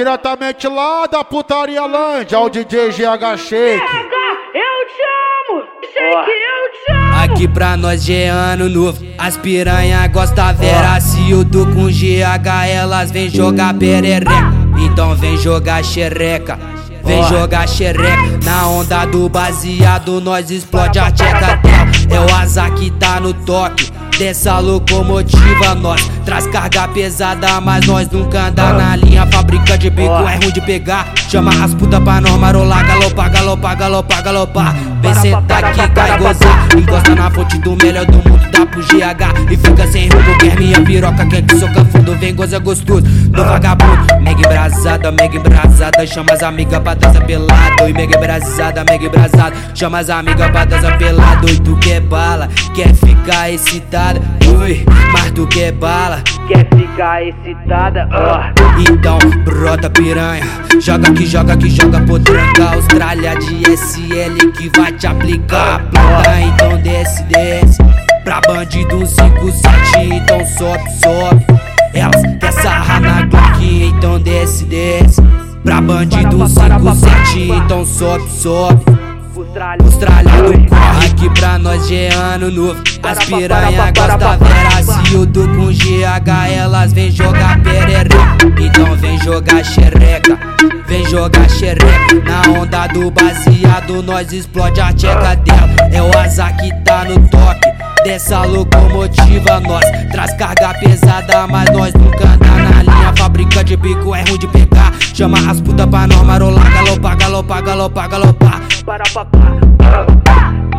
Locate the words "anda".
28.48-28.72, 102.28-102.46